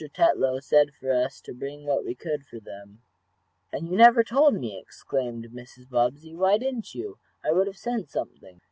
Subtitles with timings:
[0.09, 3.03] Tetlow said for us to bring what we could for them."
[3.71, 5.87] "And you never told me!" exclaimed Mrs.
[5.87, 6.33] Bobbsey.
[6.33, 7.19] "Why didn't you?
[7.43, 8.59] I would have sent something."